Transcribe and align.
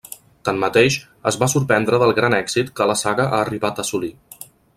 Tanmateix, 0.47 0.95
es 1.31 1.37
va 1.43 1.49
sorprendre 1.53 1.99
del 2.05 2.15
gran 2.21 2.37
èxit 2.39 2.73
que 2.81 2.89
la 2.93 2.97
saga 3.03 3.27
ha 3.29 3.43
arribat 3.45 3.77
a 3.83 3.87
assolir. 3.87 4.13